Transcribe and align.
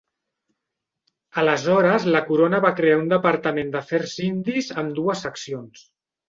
Aleshores 1.41 2.07
la 2.15 2.21
corona 2.29 2.61
va 2.63 2.71
crear 2.79 2.95
un 3.03 3.05
Departament 3.11 3.69
d'afers 3.77 4.15
indis 4.29 4.73
amb 4.85 4.99
dues 5.03 5.23
seccions. 5.29 5.87